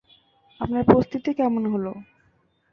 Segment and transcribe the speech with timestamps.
[0.61, 1.91] আপনার প্রস্তুতি কেমন হলো?